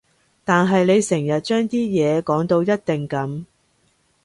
[0.43, 3.45] 但係你成日將啲嘢講到一定噉